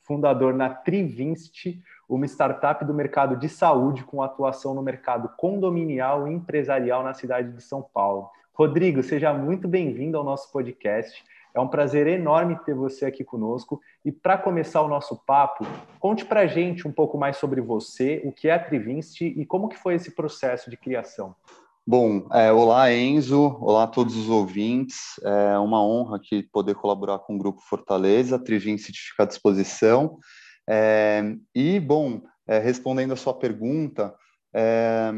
[0.00, 1.78] fundador na Trivinst,
[2.09, 7.52] uma startup do mercado de saúde com atuação no mercado condominial e empresarial na cidade
[7.52, 8.28] de São Paulo.
[8.52, 11.24] Rodrigo, seja muito bem-vindo ao nosso podcast.
[11.55, 13.80] É um prazer enorme ter você aqui conosco.
[14.05, 15.66] E para começar o nosso papo,
[16.01, 19.45] conte para a gente um pouco mais sobre você, o que é a Trivinst e
[19.45, 21.35] como que foi esse processo de criação.
[21.87, 25.21] Bom, é, olá Enzo, olá a todos os ouvintes.
[25.23, 28.37] É uma honra aqui poder colaborar com o Grupo Fortaleza.
[28.37, 30.19] A Trivinst fica à disposição.
[30.69, 34.15] É, e, bom, é, respondendo a sua pergunta,
[34.54, 35.13] é,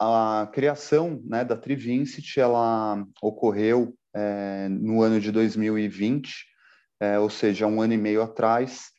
[0.00, 6.46] a criação né, da Trivincit, ela ocorreu é, no ano de 2020,
[7.00, 8.90] é, ou seja, um ano e meio atrás,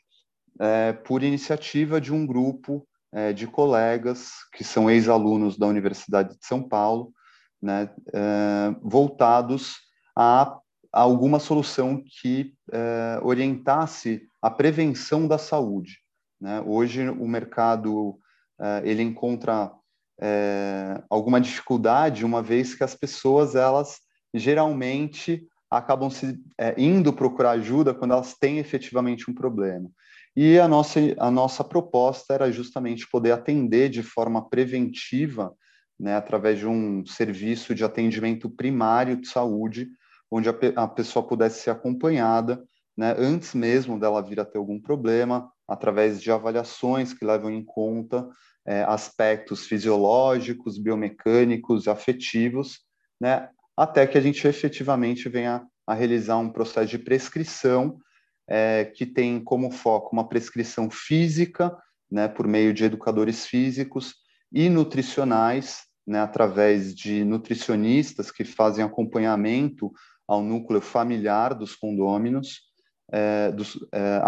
[0.60, 6.46] é, por iniciativa de um grupo é, de colegas que são ex-alunos da Universidade de
[6.46, 7.14] São Paulo,
[7.62, 9.78] né, é, voltados
[10.16, 10.58] a,
[10.94, 16.00] a, alguma solução que é, orientasse a prevenção da saúde.
[16.40, 16.62] Né?
[16.66, 18.18] Hoje o mercado
[18.84, 19.72] ele encontra
[21.10, 24.00] alguma dificuldade, uma vez que as pessoas elas
[24.34, 29.90] geralmente acabam se é, indo procurar ajuda quando elas têm efetivamente um problema.
[30.36, 35.54] E a nossa, a nossa proposta era justamente poder atender de forma preventiva,
[36.00, 39.90] né, através de um serviço de atendimento primário de saúde,
[40.30, 42.62] onde a, a pessoa pudesse ser acompanhada
[42.98, 47.64] né, antes mesmo dela vir a ter algum problema, através de avaliações que levam em
[47.64, 48.28] conta
[48.66, 52.80] é, aspectos fisiológicos, biomecânicos, afetivos,
[53.20, 57.98] né, até que a gente efetivamente venha a realizar um processo de prescrição
[58.48, 61.76] é, que tem como foco uma prescrição física,
[62.10, 64.16] né, por meio de educadores físicos
[64.52, 69.92] e nutricionais, né, através de nutricionistas que fazem acompanhamento
[70.28, 72.62] ao núcleo familiar dos condôminos,
[73.12, 73.54] é,
[73.92, 74.20] é,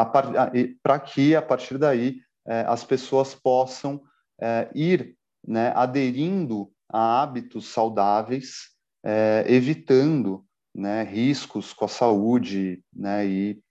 [0.82, 4.02] para que, a partir daí, é, as pessoas possam
[4.42, 5.16] é, ir
[5.46, 8.73] né, aderindo a hábitos saudáveis,
[9.04, 10.44] é, evitando
[10.74, 13.62] né, riscos com a saúde né, e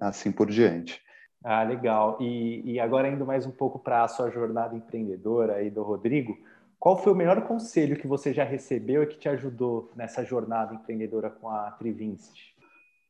[0.00, 1.00] assim por diante.
[1.44, 2.18] Ah, legal.
[2.20, 6.36] E, e agora indo mais um pouco para a sua jornada empreendedora aí do Rodrigo,
[6.78, 10.74] qual foi o melhor conselho que você já recebeu e que te ajudou nessa jornada
[10.74, 12.52] empreendedora com a Trivinst?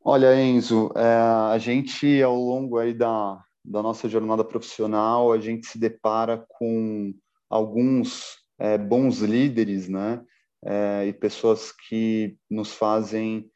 [0.05, 1.05] Olha, Enzo, é,
[1.55, 7.15] a gente ao longo aí da, da nossa jornada profissional, a gente se depara com
[7.49, 10.23] alguns é, bons líderes, né?
[10.65, 13.51] É, e pessoas que nos fazem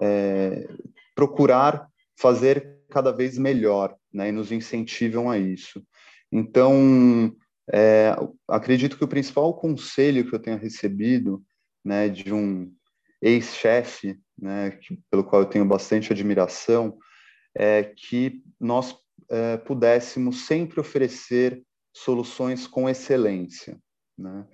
[0.00, 0.68] é,
[1.14, 4.28] procurar fazer cada vez melhor, né?
[4.28, 5.82] E nos incentivam a isso.
[6.32, 7.32] Então,
[7.72, 8.16] é,
[8.48, 11.42] acredito que o principal conselho que eu tenha recebido,
[11.84, 12.72] né, de um
[13.20, 14.78] ex-chefe, né,
[15.10, 16.98] pelo qual eu tenho bastante admiração,
[17.54, 18.96] é, que nós
[19.30, 21.62] é, pudéssemos sempre oferecer
[21.94, 23.78] soluções com excelência,
[24.18, 24.46] né?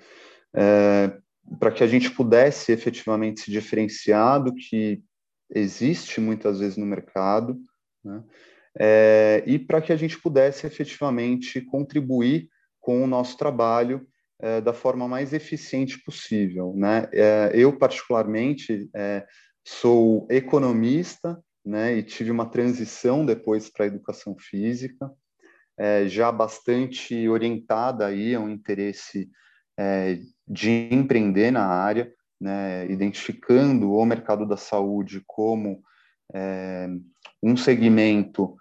[0.54, 1.16] É,
[1.58, 5.02] para que a gente pudesse efetivamente se diferenciar do que
[5.50, 7.58] existe muitas vezes no mercado,
[8.04, 8.22] né?
[8.78, 12.48] É, e para que a gente pudesse efetivamente contribuir
[12.80, 14.06] com o nosso trabalho
[14.40, 16.74] é, da forma mais eficiente possível.
[16.76, 17.08] Né?
[17.12, 19.26] É, eu, particularmente, é,
[19.64, 25.10] sou economista né, e tive uma transição depois para a educação física,
[25.78, 29.31] é, já bastante orientada aí a um interesse
[29.78, 35.82] é, de empreender na área, né, identificando o mercado da saúde como
[36.34, 36.88] é,
[37.42, 38.56] um segmento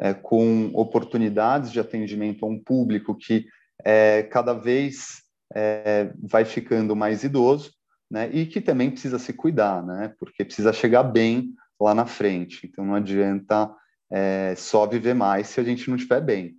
[0.00, 3.46] é, com oportunidades de atendimento a um público que
[3.84, 5.22] é, cada vez
[5.54, 7.72] é, vai ficando mais idoso,
[8.10, 12.66] né, e que também precisa se cuidar, né, porque precisa chegar bem lá na frente.
[12.66, 13.70] Então não adianta
[14.10, 16.56] é, só viver mais se a gente não estiver bem.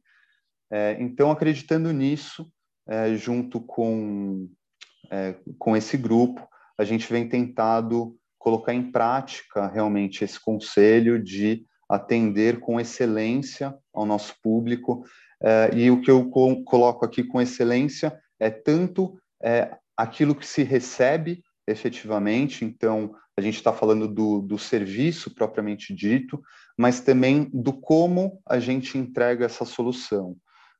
[0.99, 2.51] Então, acreditando nisso,
[2.87, 4.47] é, junto com,
[5.11, 6.47] é, com esse grupo,
[6.77, 14.05] a gente vem tentado colocar em prática realmente esse conselho de atender com excelência ao
[14.05, 15.03] nosso público.
[15.41, 20.63] É, e o que eu coloco aqui com excelência é tanto é, aquilo que se
[20.63, 26.41] recebe efetivamente, então a gente está falando do, do serviço propriamente dito,
[26.77, 30.37] mas também do como a gente entrega essa solução.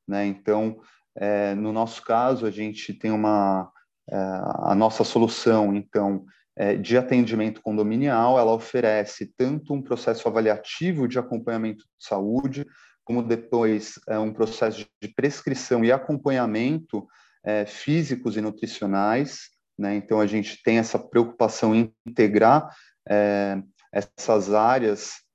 [0.07, 0.25] Né?
[0.25, 0.79] Então,
[1.17, 3.71] é, no nosso caso, a gente tem uma
[4.09, 6.25] é, a nossa solução, então,
[6.55, 12.65] é, de atendimento condominial, ela oferece tanto um processo avaliativo de acompanhamento de saúde,
[13.03, 17.05] como depois é, um processo de prescrição e acompanhamento
[17.43, 19.49] é, físicos e nutricionais.
[19.77, 19.95] Né?
[19.95, 22.73] Então, a gente tem essa preocupação em integrar
[23.07, 23.61] é,
[23.91, 25.25] essas áreas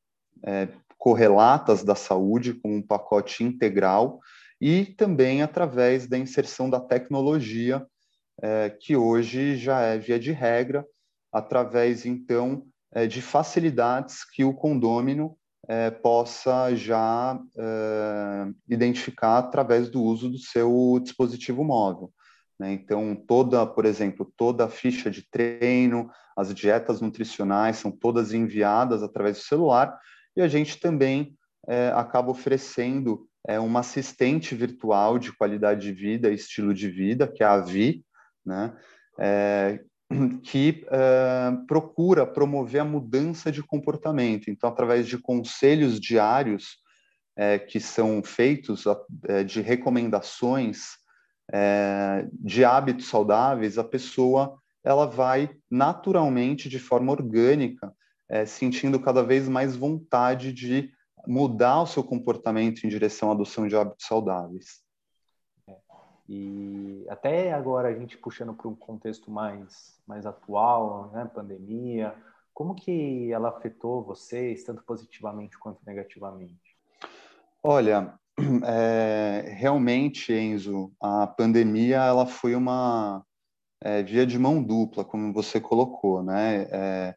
[0.99, 4.19] correlatas da saúde com um pacote integral
[4.63, 7.85] e também através da inserção da tecnologia,
[8.41, 10.87] é, que hoje já é via de regra,
[11.33, 15.37] através, então, é, de facilidades que o condômino
[15.69, 17.41] é, possa já
[18.69, 22.13] identificar através do uso do seu dispositivo móvel.
[22.57, 22.73] Né?
[22.73, 29.03] Então, toda, por exemplo, toda a ficha de treino, as dietas nutricionais são todas enviadas
[29.03, 29.99] através do celular
[30.37, 31.37] e a gente também
[31.95, 37.43] acaba oferecendo é, uma assistente virtual de qualidade de vida e estilo de vida, que
[37.43, 38.05] é a Vi,
[38.45, 38.77] né?
[39.19, 39.81] É,
[40.43, 44.51] que é, procura promover a mudança de comportamento.
[44.51, 46.79] Então, através de conselhos diários
[47.37, 48.85] é, que são feitos
[49.29, 50.83] é, de recomendações
[51.53, 57.93] é, de hábitos saudáveis, a pessoa ela vai naturalmente, de forma orgânica,
[58.29, 60.91] é, sentindo cada vez mais vontade de
[61.27, 64.83] mudar o seu comportamento em direção à adoção de hábitos saudáveis.
[65.69, 65.77] É,
[66.29, 72.15] e até agora a gente puxando para um contexto mais mais atual, né, pandemia,
[72.53, 76.77] como que ela afetou vocês tanto positivamente quanto negativamente?
[77.63, 78.15] Olha,
[78.67, 83.25] é, realmente, Enzo, a pandemia ela foi uma
[83.81, 86.69] é, via de mão dupla, como você colocou, né?
[86.71, 87.15] É,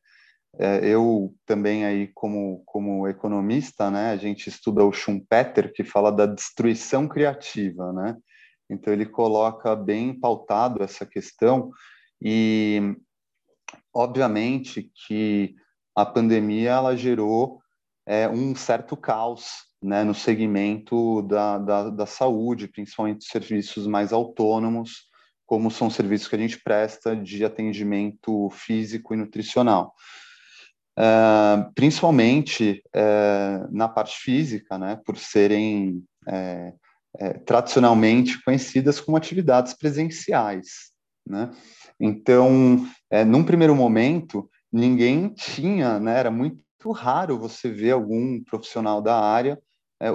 [0.83, 4.11] eu também aí como como economista, né?
[4.11, 8.15] A gente estuda o Schumpeter que fala da destruição criativa, né?
[8.69, 11.71] Então ele coloca bem pautado essa questão
[12.21, 12.95] e
[13.93, 15.55] obviamente que
[15.95, 17.61] a pandemia ela gerou
[18.05, 25.07] é, um certo caos né, no segmento da, da, da saúde, principalmente serviços mais autônomos,
[25.45, 29.93] como são serviços que a gente presta de atendimento físico e nutricional.
[30.97, 36.79] Uh, principalmente uh, na parte física, né, por serem uh,
[37.45, 40.91] tradicionalmente conhecidas como atividades presenciais.
[41.27, 41.51] Né?
[41.99, 42.87] Então,
[43.25, 49.57] num primeiro momento, ninguém tinha, né, era muito raro você ver algum profissional da área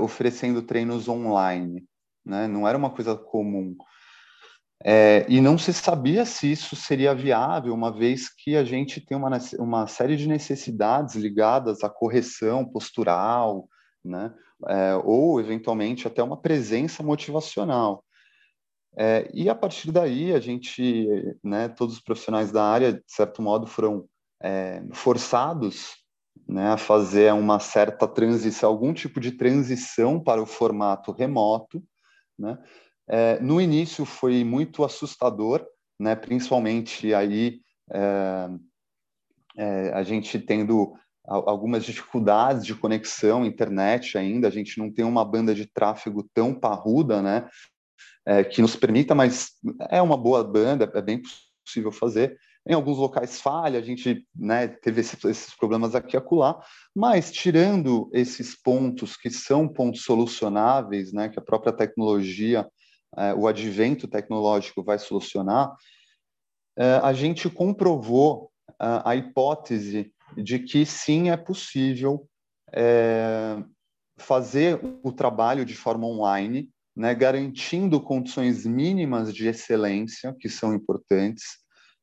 [0.03, 1.85] oferecendo treinos online,
[2.25, 2.47] né?
[2.47, 3.75] Não era uma coisa comum.
[4.83, 9.17] É, e não se sabia se isso seria viável, uma vez que a gente tem
[9.17, 13.69] uma, uma série de necessidades ligadas à correção postural,
[14.03, 14.33] né?
[14.69, 18.05] É, ou eventualmente até uma presença motivacional.
[18.97, 21.09] É, e a partir daí, a gente,
[21.43, 24.07] né, todos os profissionais da área, de certo modo, foram
[24.43, 25.97] é, forçados
[26.49, 31.83] né, a fazer uma certa transição, algum tipo de transição para o formato remoto.
[32.39, 32.59] Né?
[33.13, 35.67] É, no início foi muito assustador,
[35.99, 37.61] né, principalmente aí
[37.93, 38.49] é,
[39.57, 45.25] é, a gente tendo algumas dificuldades de conexão, internet ainda, a gente não tem uma
[45.25, 47.49] banda de tráfego tão parruda, né,
[48.25, 49.55] é, que nos permita, mas
[49.91, 51.21] é uma boa banda, é bem
[51.65, 56.19] possível fazer, em alguns locais falha, a gente né, teve esses, esses problemas aqui e
[56.19, 56.63] acolá,
[56.95, 62.69] mas tirando esses pontos que são pontos solucionáveis, né, que a própria tecnologia,
[63.17, 65.75] é, o advento tecnológico vai solucionar,
[66.79, 72.27] é, a gente comprovou a, a hipótese de que sim é possível
[72.73, 73.63] é,
[74.17, 81.45] fazer o trabalho de forma online, né, garantindo condições mínimas de excelência, que são importantes,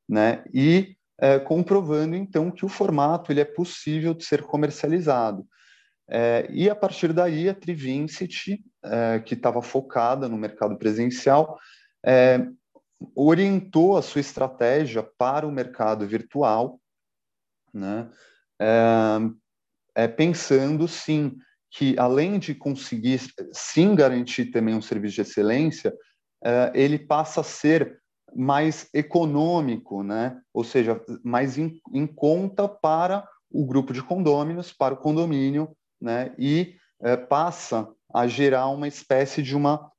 [0.09, 0.43] né?
[0.53, 5.45] E é, comprovando então que o formato ele é possível de ser comercializado.
[6.09, 11.59] É, e a partir daí a Trivincity, é, que estava focada no mercado presencial,
[12.05, 12.47] é,
[13.13, 16.79] orientou a sua estratégia para o mercado virtual,
[17.73, 18.09] né?
[18.59, 19.17] É,
[19.95, 21.35] é, pensando sim
[21.69, 23.19] que além de conseguir
[23.51, 25.93] sim garantir também um serviço de excelência,
[26.73, 27.99] ele passa a ser
[28.33, 30.39] mais econômico, né?
[30.53, 36.33] ou seja, mais em, em conta para o grupo de condôminos, para o condomínio, né?
[36.37, 39.91] e é, passa a gerar uma espécie de uma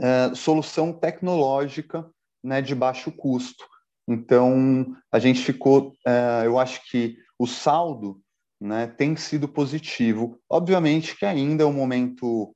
[0.00, 2.08] é, solução tecnológica
[2.42, 3.64] né, de baixo custo.
[4.08, 8.20] Então, a gente ficou, é, eu acho que o saldo
[8.60, 10.38] né, tem sido positivo.
[10.50, 12.54] Obviamente que ainda é um momento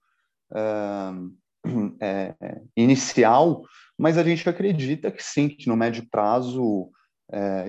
[2.76, 3.62] inicial,
[3.98, 6.90] mas a gente acredita que sim, que no médio prazo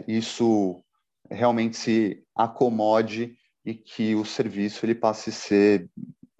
[0.08, 0.84] isso
[1.30, 5.90] realmente se acomode e que o serviço ele passe a ser,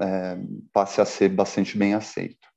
[0.02, 0.38] é,
[0.72, 2.48] passe a ser bastante bem aceito.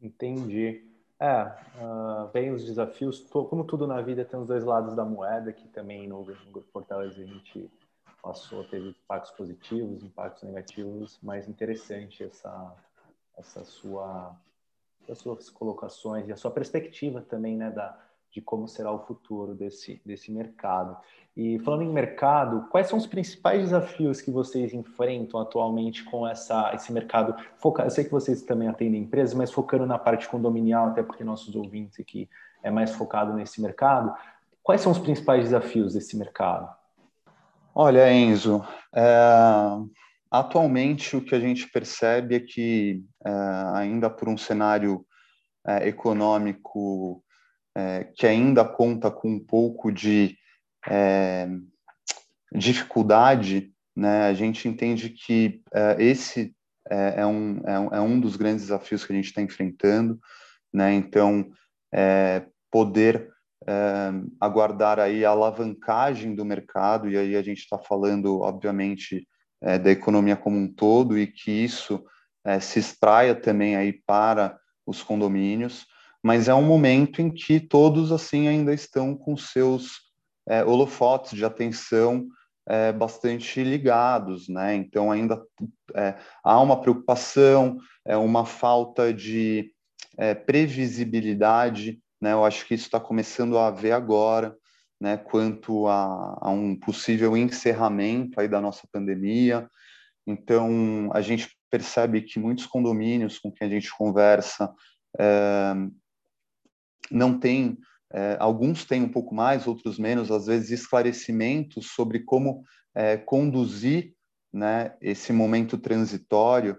[0.00, 0.88] Entendi.
[1.20, 1.44] É,
[1.80, 5.68] uh, vem os desafios, como tudo na vida tem os dois lados da moeda, que
[5.68, 7.70] também no, no Grupo Fortaleza a gente
[8.20, 12.74] passou, teve impactos positivos, impactos negativos, mas interessante essa,
[13.36, 14.36] essa sua,
[15.08, 17.96] as suas colocações e a sua perspectiva também, né, da,
[18.32, 20.96] de como será o futuro desse, desse mercado.
[21.36, 26.72] E falando em mercado, quais são os principais desafios que vocês enfrentam atualmente com essa,
[26.74, 27.34] esse mercado?
[27.56, 31.24] Foca, eu sei que vocês também atendem empresas, mas focando na parte condominial, até porque
[31.24, 32.28] nossos ouvintes aqui
[32.62, 34.14] é mais focado nesse mercado.
[34.62, 36.70] Quais são os principais desafios desse mercado?
[37.74, 38.62] Olha, Enzo,
[38.94, 39.04] é,
[40.30, 43.30] atualmente o que a gente percebe é que, é,
[43.74, 45.04] ainda por um cenário
[45.66, 47.24] é, econômico
[47.74, 50.36] é, que ainda conta com um pouco de
[50.88, 51.48] é,
[52.54, 56.54] dificuldade, né, a gente entende que é, esse
[56.90, 60.18] é, é, um, é, um, é, um dos grandes desafios que a gente está enfrentando,
[60.72, 61.50] né, então
[61.92, 63.30] é, poder
[64.40, 69.24] aguardar aí a alavancagem do mercado, e aí a gente está falando, obviamente,
[69.60, 72.04] da economia como um todo, e que isso
[72.60, 75.86] se espraia também aí para os condomínios,
[76.22, 80.12] mas é um momento em que todos assim ainda estão com seus
[80.48, 82.26] é, holofotes de atenção
[82.68, 84.74] é, bastante ligados, né?
[84.74, 85.42] Então ainda
[85.94, 86.14] é,
[86.44, 89.72] há uma preocupação, é uma falta de
[90.16, 92.32] é, previsibilidade, né?
[92.32, 94.56] Eu acho que isso está começando a haver agora,
[95.00, 95.16] né?
[95.16, 99.68] Quanto a, a, um possível encerramento aí da nossa pandemia.
[100.24, 104.72] Então a gente percebe que muitos condomínios com quem a gente conversa
[105.18, 105.74] é,
[107.10, 107.78] não tem,
[108.12, 114.14] é, alguns têm um pouco mais, outros menos, às vezes, esclarecimentos sobre como é, conduzir
[114.52, 116.76] né, esse momento transitório.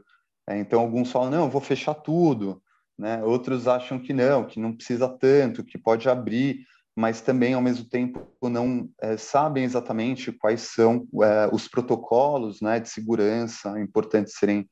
[0.48, 2.62] É, então, alguns falam, não, vou fechar tudo,
[2.98, 3.24] né?
[3.24, 6.66] outros acham que não, que não precisa tanto, que pode abrir,
[6.96, 12.80] mas também, ao mesmo tempo, não é, sabem exatamente quais são é, os protocolos né,
[12.80, 14.70] de segurança importantes serem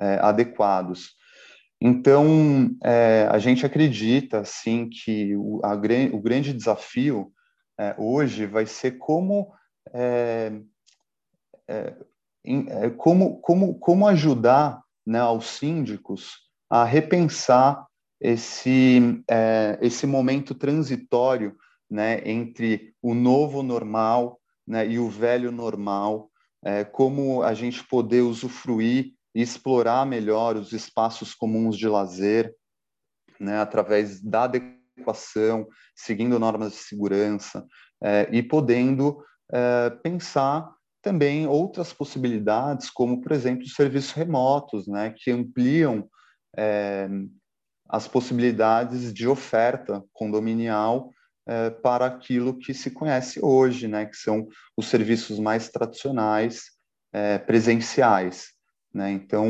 [0.00, 1.14] é, adequados.
[1.80, 5.72] Então, é, a gente acredita, sim, que o, a,
[6.12, 7.32] o grande desafio
[7.78, 9.50] é, hoje vai ser como,
[9.94, 10.52] é,
[11.66, 11.94] é,
[12.44, 16.34] é, como, como, como ajudar né, aos síndicos
[16.68, 17.86] a repensar
[18.20, 21.56] esse, é, esse momento transitório
[21.90, 26.28] né, entre o novo normal né, e o velho normal,
[26.92, 32.54] como a gente poder usufruir e explorar melhor os espaços comuns de lazer,
[33.38, 37.66] né, através da adequação, seguindo normas de segurança
[38.02, 40.70] é, e podendo é, pensar
[41.02, 46.08] também outras possibilidades, como, por exemplo, serviços remotos, né, que ampliam
[46.56, 47.08] é,
[47.88, 51.10] as possibilidades de oferta condominial
[51.82, 54.46] para aquilo que se conhece hoje, né, que são
[54.76, 56.66] os serviços mais tradicionais,
[57.44, 58.52] presenciais.
[58.92, 59.12] Né?
[59.12, 59.46] Então,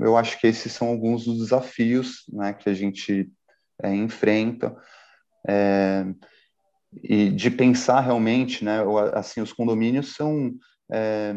[0.00, 3.30] eu acho que esses são alguns dos desafios né, que a gente
[3.82, 4.76] é, enfrenta.
[5.48, 6.04] É,
[7.02, 8.78] e de pensar realmente, né,
[9.14, 10.52] assim, os condomínios são,
[10.92, 11.34] é,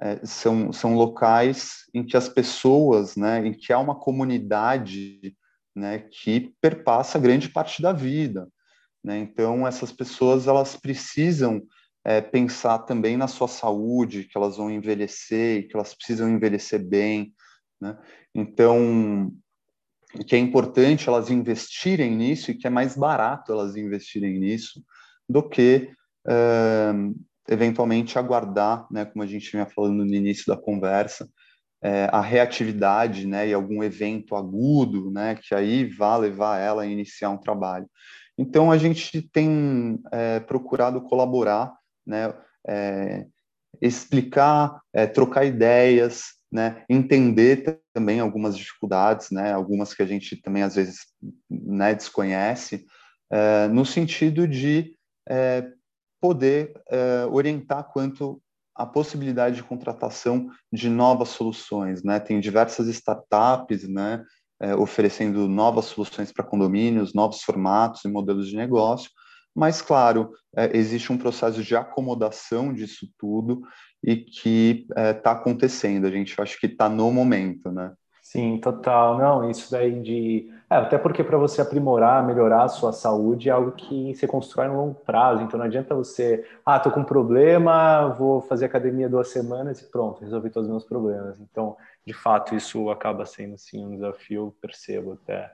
[0.00, 5.34] é, são, são locais em que as pessoas, né, em que há uma comunidade
[5.74, 8.48] né, que perpassa grande parte da vida.
[9.02, 9.18] Né?
[9.18, 11.62] Então, essas pessoas elas precisam
[12.04, 16.82] é, pensar também na sua saúde, que elas vão envelhecer e que elas precisam envelhecer
[16.82, 17.34] bem,
[17.80, 17.96] né?
[18.34, 19.32] Então,
[20.26, 24.82] que é importante elas investirem nisso e que é mais barato elas investirem nisso
[25.28, 25.90] do que
[26.26, 26.92] é,
[27.48, 31.28] eventualmente aguardar, né, como a gente vinha falando no início da conversa,
[31.82, 36.86] é, a reatividade, né, e algum evento agudo, né, que aí vá levar ela a
[36.86, 37.88] iniciar um trabalho.
[38.36, 41.77] Então a gente tem é, procurado colaborar
[42.08, 42.34] né?
[42.66, 43.26] É,
[43.80, 46.84] explicar, é, trocar ideias, né?
[46.88, 49.52] Entender também algumas dificuldades, né?
[49.52, 51.06] Algumas que a gente também às vezes
[51.50, 52.84] né, desconhece,
[53.30, 54.94] é, no sentido de
[55.28, 55.70] é,
[56.20, 58.42] poder é, orientar quanto
[58.74, 62.18] à possibilidade de contratação de novas soluções, né?
[62.18, 64.24] Tem diversas startups, né?
[64.60, 69.08] É, oferecendo novas soluções para condomínios, novos formatos e modelos de negócio,
[69.54, 73.62] mas, claro, é, existe um processo de acomodação disso tudo
[74.02, 76.06] e que está é, tá acontecendo.
[76.06, 77.92] A gente acha que está no momento, né?
[78.30, 79.16] Sim, total.
[79.16, 80.52] Não, isso daí de.
[80.68, 84.68] É, até porque para você aprimorar, melhorar a sua saúde é algo que você constrói
[84.68, 85.42] no longo prazo.
[85.42, 89.90] Então não adianta você, ah, tô com um problema, vou fazer academia duas semanas e
[89.90, 91.40] pronto, resolvi todos os meus problemas.
[91.40, 91.74] Então,
[92.06, 95.50] de fato, isso acaba sendo sim um desafio, percebo até.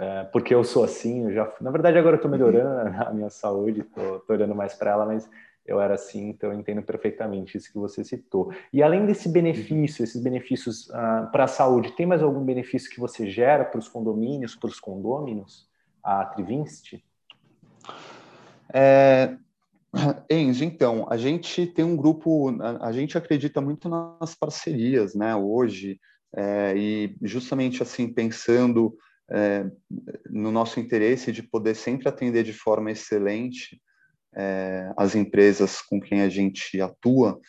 [0.00, 1.52] É, porque eu sou assim, eu já.
[1.60, 5.04] Na verdade, agora eu tô melhorando a minha saúde, tô, tô olhando mais para ela,
[5.04, 5.28] mas
[5.66, 8.50] eu era assim, então eu entendo perfeitamente isso que você citou.
[8.72, 12.98] E além desse benefício, esses benefícios uh, para a saúde, tem mais algum benefício que
[12.98, 15.68] você gera para os condomínios, para os condôminos,
[16.02, 16.94] a Trivinst?
[18.72, 19.36] É,
[20.30, 26.00] Enzo, então, a gente tem um grupo, a, gente acredita muito nas parcerias, né, hoje,
[26.34, 28.96] é, e justamente assim, pensando
[29.32, 29.64] é,
[30.28, 33.80] no nosso interesse de poder sempre atender de forma excelente,
[34.34, 37.40] é, as empresas com quem a gente atua,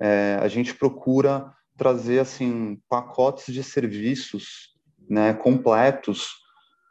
[0.00, 4.74] é, a gente procura trazer assim pacotes de serviços
[5.08, 6.30] né, completos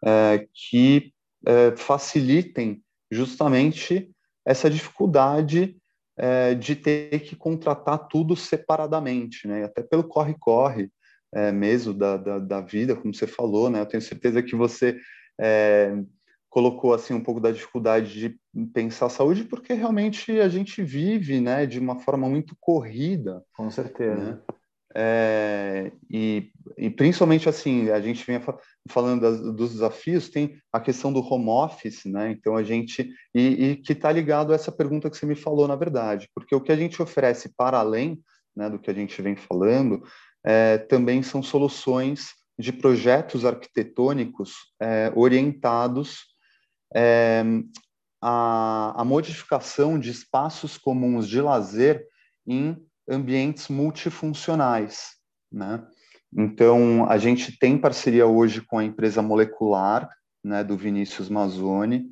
[0.04, 1.14] é, que
[1.46, 4.12] é, facilitem justamente
[4.46, 5.78] essa dificuldade
[6.18, 9.66] é, de ter que contratar tudo separadamente, né?
[9.66, 10.90] Até pelo corre-corre
[11.36, 13.82] é, mesmo da, da, da, vida, como você falou, né?
[13.82, 14.98] Eu tenho certeza que você
[16.56, 18.40] colocou assim um pouco da dificuldade de
[18.74, 23.70] pensar a saúde porque realmente a gente vive né de uma forma muito corrida com
[23.70, 24.40] certeza né?
[24.96, 28.40] é, e, e, principalmente assim a gente vem
[28.90, 33.42] falando das, dos desafios tem a questão do home office né então a gente e,
[33.42, 36.62] e que está ligado a essa pergunta que você me falou na verdade porque o
[36.62, 38.18] que a gente oferece para além
[38.56, 40.04] né, do que a gente vem falando
[40.46, 46.20] é, também são soluções de projetos arquitetônicos é, orientados
[46.96, 47.44] é,
[48.22, 52.06] a, a modificação de espaços comuns de lazer
[52.48, 52.78] em
[53.10, 55.16] ambientes multifuncionais,
[55.52, 55.86] né?
[56.38, 60.10] Então, a gente tem parceria hoje com a empresa Molecular,
[60.44, 62.08] né, do Vinícius Mazzoni,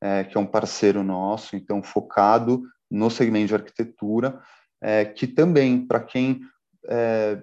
[0.00, 4.40] é, que é um parceiro nosso, então focado no segmento de arquitetura,
[4.82, 6.40] é, que também, para quem,
[6.88, 7.38] é,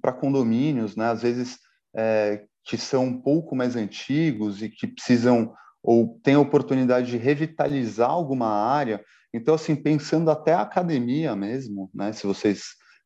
[0.00, 1.58] para condomínios, né, às vezes
[1.94, 7.16] é, que são um pouco mais antigos e que precisam ou tem a oportunidade de
[7.16, 9.00] revitalizar alguma área.
[9.32, 12.12] Então, assim, pensando até a academia mesmo, né?
[12.12, 12.64] Se vocês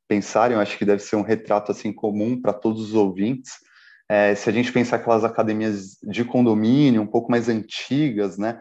[0.08, 3.52] pensarem, eu acho que deve ser um retrato assim comum para todos os ouvintes.
[4.08, 8.60] É, se a gente pensar aquelas academias de condomínio, um pouco mais antigas, né?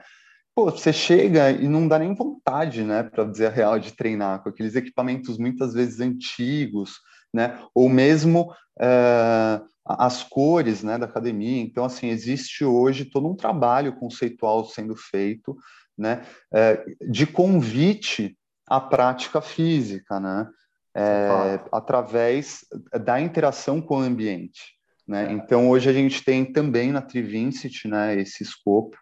[0.59, 4.43] Pô, você chega e não dá nem vontade, né, para dizer a real, de treinar
[4.43, 6.99] com aqueles equipamentos muitas vezes antigos,
[7.33, 7.57] né?
[7.73, 11.61] Ou mesmo é, as cores né, da academia.
[11.61, 15.55] Então, assim, existe hoje todo um trabalho conceitual sendo feito
[15.97, 20.45] né, é, de convite à prática física, né,
[20.93, 22.65] é, através
[23.05, 24.73] da interação com o ambiente.
[25.07, 25.29] Né?
[25.29, 25.31] É.
[25.31, 28.97] Então, hoje a gente tem também na Trivincit né, esse escopo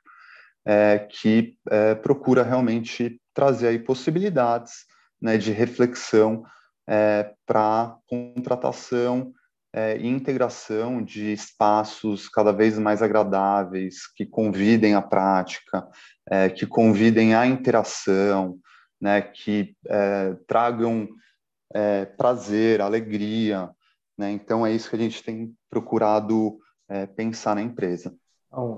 [0.68, 4.86] é, que é, procura realmente trazer aí possibilidades
[5.22, 6.44] né, de reflexão
[6.86, 9.32] é, para contratação
[9.74, 15.88] é, e integração de espaços cada vez mais agradáveis, que convidem à prática,
[16.30, 18.60] é, que convidem à interação,
[19.00, 21.08] né, que é, tragam
[22.18, 23.70] prazer, alegria.
[24.18, 24.32] Né?
[24.32, 26.58] Então, é isso que a gente tem procurado
[27.16, 28.16] pensar na empresa.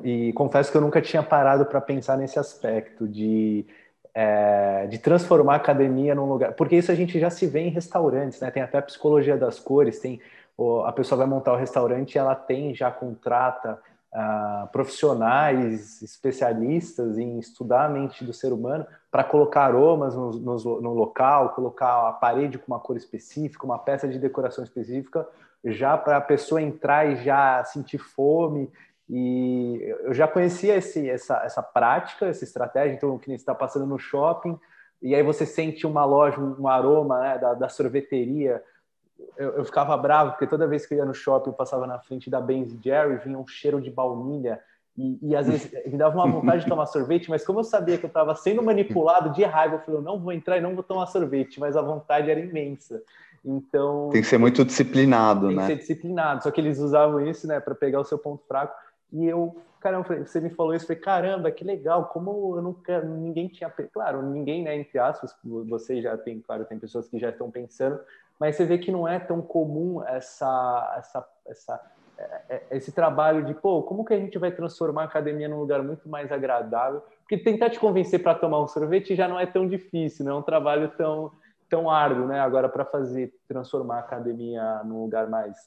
[0.04, 3.66] E confesso que eu nunca tinha parado para pensar nesse aspecto de
[4.14, 6.54] é, de transformar a academia num lugar.
[6.54, 8.52] Porque isso a gente já se vê em restaurantes, né?
[8.52, 10.20] Tem até a psicologia das cores, tem
[10.86, 13.80] a pessoa vai montar o restaurante e ela tem já contrata
[14.14, 20.82] uh, profissionais especialistas em estudar a mente do ser humano para colocar aromas no, no,
[20.82, 25.26] no, local, colocar a parede com uma cor específica, uma peça de decoração específica,
[25.64, 28.70] já para a pessoa entrar e já sentir fome.
[29.10, 33.98] E eu já conhecia esse, essa, essa prática, essa estratégia, então, que está passando no
[33.98, 34.58] shopping,
[35.02, 38.62] e aí você sente uma loja, um aroma né, da, da sorveteria,
[39.36, 42.00] eu, eu, ficava bravo, porque toda vez que eu ia no shopping, eu passava na
[42.00, 44.62] frente da Benz Jerry, vinha um cheiro de baunilha,
[44.98, 47.98] e, e, às vezes me dava uma vontade de tomar sorvete, mas como eu sabia
[47.98, 50.76] que eu estava sendo manipulado de raiva, eu falei, eu não vou entrar e não
[50.76, 53.02] vou tomar sorvete, mas a vontade era imensa.
[53.44, 55.68] Então tem que ser muito disciplinado, tem né?
[55.68, 56.44] Tem que ser disciplinado.
[56.44, 58.76] Só que eles usavam isso, né, para pegar o seu ponto fraco.
[59.12, 63.02] E eu, caramba, você me falou isso, eu falei, caramba, que legal, como eu nunca,
[63.02, 67.30] ninguém tinha, claro, ninguém, né, entre aspas, você já tem, claro, tem pessoas que já
[67.30, 68.00] estão pensando,
[68.40, 73.46] mas você vê que não é tão comum essa, essa, essa é, é, esse trabalho
[73.46, 77.02] de, pô, como que a gente vai transformar a academia num lugar muito mais agradável?
[77.22, 80.36] Porque tentar te convencer para tomar um sorvete já não é tão difícil, não é
[80.36, 81.32] um trabalho tão,
[81.70, 82.40] tão árduo, né?
[82.42, 85.58] Agora, para fazer, transformar a academia num lugar mais,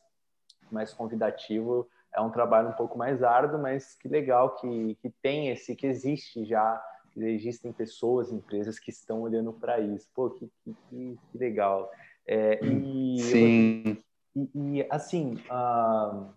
[0.71, 5.49] mais convidativo, é um trabalho um pouco mais árduo, mas que legal que, que tem
[5.49, 10.09] esse, que existe já, que existem pessoas, empresas que estão olhando para isso.
[10.15, 11.91] Pô, que, que, que legal.
[12.27, 13.83] É, e, Sim.
[13.87, 13.97] Eu,
[14.35, 16.33] e, e, assim, uh,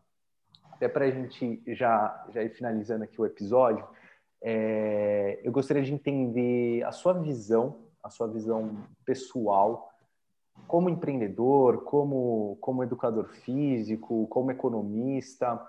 [0.71, 3.85] até para a gente já, já ir finalizando aqui o episódio,
[4.41, 9.91] é, eu gostaria de entender a sua visão, a sua visão pessoal,
[10.67, 15.61] como empreendedor, como, como educador físico, como economista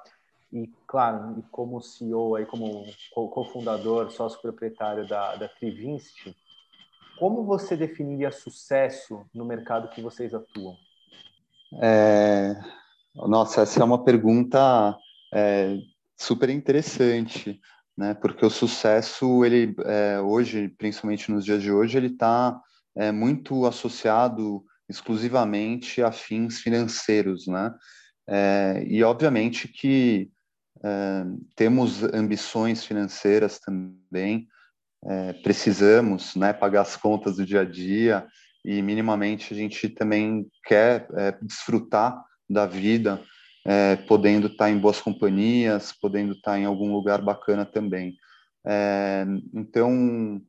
[0.52, 6.34] e, claro, como CEO, aí, como cofundador, sócio proprietário da, da Trivinst,
[7.18, 10.76] como você definiria sucesso no mercado que vocês atuam?
[11.80, 12.54] É,
[13.14, 14.96] nossa, essa é uma pergunta
[15.32, 15.78] é,
[16.16, 17.60] super interessante,
[17.96, 18.14] né?
[18.14, 22.60] Porque o sucesso, ele é, hoje, principalmente nos dias de hoje, ele está
[22.94, 27.74] é, muito associado exclusivamente a fins financeiros, né?
[28.28, 30.30] É, e obviamente que
[30.84, 34.48] é, temos ambições financeiras também,
[35.04, 38.26] é, precisamos, né, pagar as contas do dia a dia
[38.64, 43.22] e minimamente a gente também quer é, desfrutar da vida,
[43.64, 48.16] é, podendo estar em boas companhias, podendo estar em algum lugar bacana também.
[48.66, 50.42] É, então,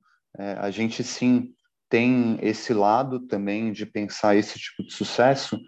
[0.60, 1.56] a gente sim
[1.90, 5.60] tem esse lado também de pensar esse tipo de sucesso,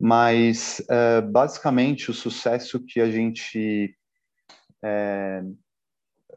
[0.00, 3.94] mas é, basicamente o sucesso que a gente
[4.82, 5.42] é,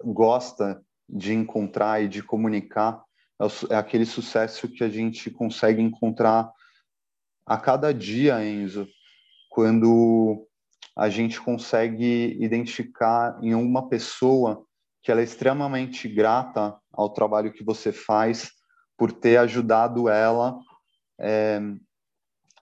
[0.03, 3.03] gosta de encontrar e de comunicar
[3.39, 6.51] é, é aquele sucesso que a gente consegue encontrar
[7.45, 8.87] a cada dia, Enzo,
[9.49, 10.47] quando
[10.95, 14.65] a gente consegue identificar em uma pessoa
[15.01, 18.51] que ela é extremamente grata ao trabalho que você faz
[19.01, 20.59] por ter ajudado ela
[21.19, 21.59] é,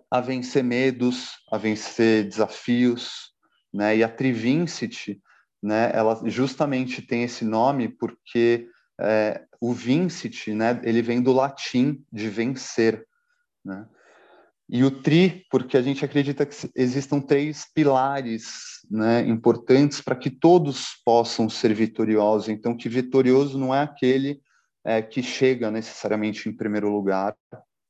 [0.10, 3.34] a vencer medos, a vencer desafios,
[3.73, 3.97] né?
[3.97, 5.21] E a Trivincity,
[5.62, 5.91] né?
[5.93, 8.69] Ela justamente tem esse nome porque
[9.02, 10.80] é, o vincit, né?
[10.86, 13.06] Ele vem do latim de vencer,
[13.65, 13.86] né?
[14.69, 20.30] E o tri, porque a gente acredita que existam três pilares né, importantes para que
[20.30, 22.47] todos possam ser vitoriosos.
[22.47, 24.39] Então, que vitorioso não é aquele
[24.89, 27.36] é, que chega necessariamente em primeiro lugar,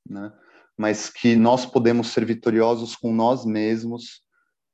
[0.05, 0.33] né,
[0.77, 4.21] mas que nós podemos ser vitoriosos com nós mesmos.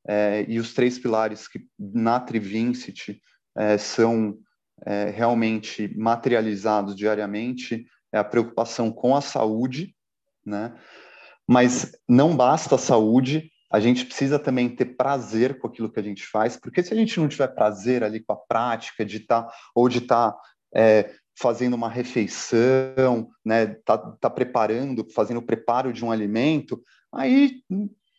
[0.08, 3.22] É, e os três pilares que na Trivincity
[3.56, 4.38] é, são
[4.84, 9.96] é, realmente materializados diariamente é a preocupação com a saúde,
[10.44, 10.76] né?
[11.48, 16.04] Mas não basta a saúde, a gente precisa também ter prazer com aquilo que a
[16.04, 19.44] gente faz, porque se a gente não tiver prazer ali com a prática de estar,
[19.44, 20.42] tá, ou de estar tá,
[20.76, 26.82] é, fazendo uma refeição, né, tá, tá preparando, fazendo o preparo de um alimento,
[27.13, 27.62] aí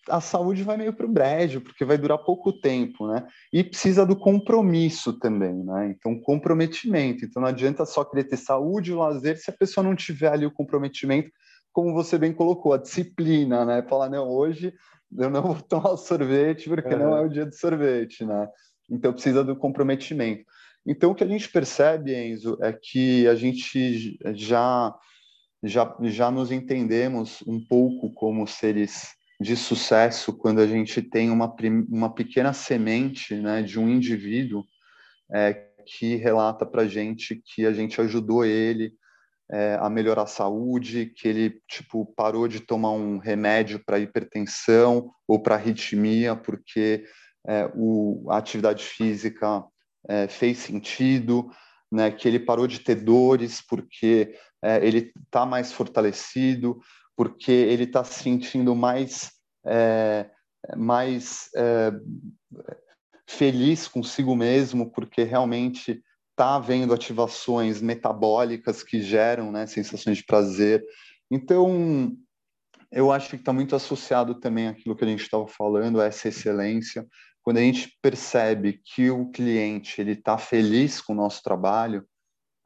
[0.08, 3.26] a saúde vai meio para o brejo, porque vai durar pouco tempo, né?
[3.52, 5.88] E precisa do compromisso também, né?
[5.88, 7.24] Então, comprometimento.
[7.24, 10.46] Então, não adianta só querer ter saúde e lazer se a pessoa não tiver ali
[10.46, 11.28] o comprometimento
[11.76, 13.82] como você bem colocou, a disciplina, né?
[13.82, 14.72] Falar, não, hoje
[15.14, 18.48] eu não vou tomar sorvete porque não é o dia do sorvete, né?
[18.90, 20.42] Então precisa do comprometimento.
[20.86, 24.94] Então o que a gente percebe, Enzo, é que a gente já
[25.62, 31.54] já já nos entendemos um pouco como seres de sucesso quando a gente tem uma
[31.90, 34.64] uma pequena semente, né, de um indivíduo
[35.34, 38.92] é, que relata para gente que a gente ajudou ele
[39.50, 45.10] é, a melhorar a saúde, que ele tipo parou de tomar um remédio para hipertensão
[45.26, 47.04] ou para arritmia porque
[47.46, 49.64] é, o, a atividade física
[50.08, 51.50] é, fez sentido,
[51.90, 56.80] né, que ele parou de ter dores porque é, ele está mais fortalecido,
[57.16, 59.32] porque ele está se sentindo mais
[59.64, 60.30] é,
[60.76, 61.92] mais é,
[63.26, 70.84] feliz consigo mesmo, porque realmente está havendo ativações metabólicas que geram né, sensações de prazer.
[71.30, 72.16] Então,
[72.92, 77.06] eu acho que está muito associado também àquilo que a gente estava falando, essa excelência.
[77.46, 82.04] Quando a gente percebe que o cliente ele está feliz com o nosso trabalho,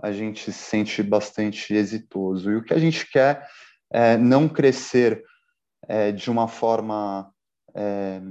[0.00, 2.50] a gente se sente bastante exitoso.
[2.50, 3.46] E o que a gente quer
[3.92, 5.22] é não crescer
[5.86, 7.30] é, de uma forma
[7.74, 8.22] é,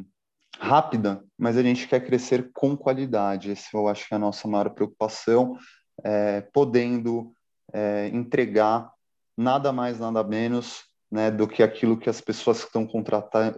[0.58, 3.52] rápida, mas a gente quer crescer com qualidade.
[3.52, 5.56] Esse eu acho que é a nossa maior preocupação,
[6.04, 7.32] é, podendo
[7.72, 8.92] é, entregar
[9.38, 12.88] nada mais, nada menos né, do que aquilo que as pessoas que estão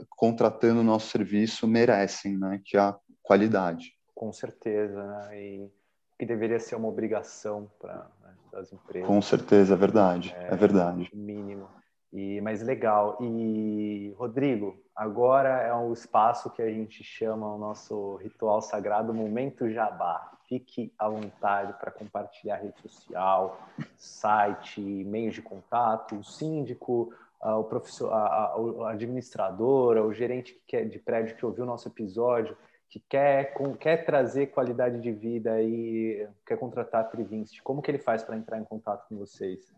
[0.09, 3.93] contratando o nosso serviço merecem, né, que é a qualidade.
[4.15, 5.41] Com certeza, né?
[5.41, 5.71] E
[6.19, 9.07] que deveria ser uma obrigação para né, das empresas.
[9.07, 11.09] Com certeza, é verdade, é, é verdade.
[11.13, 11.67] Mínimo.
[12.13, 13.17] E, mas legal.
[13.21, 19.69] E, Rodrigo, agora é um espaço que a gente chama o nosso ritual sagrado Momento
[19.69, 20.31] Jabá.
[20.47, 23.59] Fique à vontade para compartilhar rede social,
[23.97, 28.53] site, meios de contato, o síndico, o professor, a,
[28.89, 32.55] administradora, o gerente que quer, de prédio que ouviu o nosso episódio,
[32.89, 37.61] que quer, com, quer trazer qualidade de vida e quer contratar a Trivinst.
[37.63, 39.73] Como que ele faz para entrar em contato com vocês?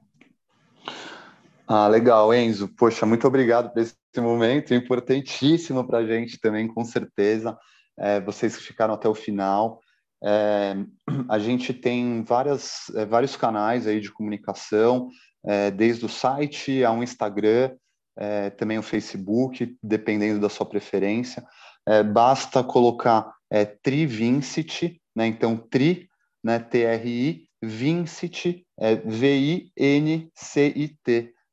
[1.67, 2.67] Ah, legal, Enzo.
[2.67, 7.57] Poxa, muito obrigado por esse momento, importantíssimo para a gente também, com certeza.
[7.97, 9.79] É, vocês que ficaram até o final.
[10.23, 10.75] É,
[11.29, 15.07] a gente tem várias, é, vários canais aí de comunicação,
[15.45, 17.71] é, desde o site ao Instagram,
[18.17, 21.45] é, também o Facebook, dependendo da sua preferência.
[21.87, 25.27] É, basta colocar é, Trivincit, né?
[25.27, 26.07] Então, Tri,
[26.43, 26.59] né?
[26.59, 29.73] T-R-I, Vincit, é, V-I-N-C-I-T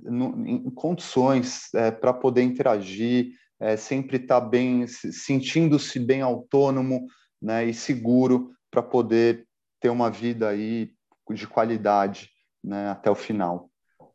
[0.08, 7.06] em condições é, para poder interagir, é, sempre estar tá bem, sentindo-se bem autônomo
[7.42, 9.48] né, e seguro para poder
[9.80, 10.92] ter uma vida aí
[11.32, 12.30] de qualidade
[12.64, 13.70] né, até o final.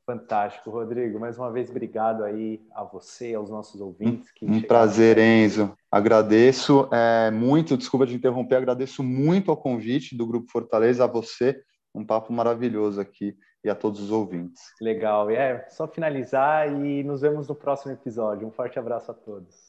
[0.05, 1.21] Fantástico, Rodrigo.
[1.21, 4.31] Mais uma vez, obrigado aí a você, aos nossos ouvintes.
[4.43, 5.73] um prazer, Enzo.
[5.91, 11.63] Agradeço é, muito, desculpa te interromper, agradeço muito ao convite do Grupo Fortaleza, a você,
[11.95, 14.63] um papo maravilhoso aqui e a todos os ouvintes.
[14.81, 15.31] Legal.
[15.31, 18.47] E é só finalizar e nos vemos no próximo episódio.
[18.47, 19.55] Um forte abraço a todos.